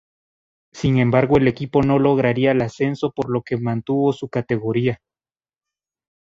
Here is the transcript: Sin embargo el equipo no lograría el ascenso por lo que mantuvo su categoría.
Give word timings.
Sin 0.73 0.97
embargo 0.97 1.37
el 1.37 1.47
equipo 1.47 1.83
no 1.83 1.99
lograría 1.99 2.53
el 2.53 2.61
ascenso 2.63 3.11
por 3.11 3.29
lo 3.29 3.43
que 3.43 3.57
mantuvo 3.57 4.11
su 4.13 4.29
categoría. 4.29 4.99